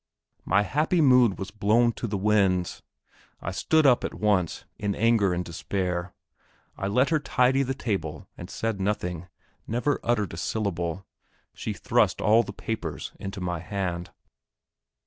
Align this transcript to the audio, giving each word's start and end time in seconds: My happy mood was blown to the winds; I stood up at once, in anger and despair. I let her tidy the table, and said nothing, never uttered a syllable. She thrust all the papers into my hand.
My 0.45 0.63
happy 0.63 0.99
mood 0.99 1.37
was 1.37 1.51
blown 1.51 1.91
to 1.91 2.07
the 2.07 2.17
winds; 2.17 2.81
I 3.39 3.51
stood 3.51 3.85
up 3.85 4.03
at 4.03 4.15
once, 4.15 4.65
in 4.79 4.95
anger 4.95 5.31
and 5.31 5.45
despair. 5.45 6.15
I 6.75 6.87
let 6.87 7.09
her 7.09 7.19
tidy 7.19 7.61
the 7.61 7.75
table, 7.75 8.27
and 8.35 8.49
said 8.49 8.81
nothing, 8.81 9.27
never 9.67 9.99
uttered 10.01 10.33
a 10.33 10.37
syllable. 10.37 11.05
She 11.53 11.73
thrust 11.73 12.19
all 12.19 12.41
the 12.41 12.51
papers 12.51 13.11
into 13.19 13.41
my 13.41 13.59
hand. 13.59 14.09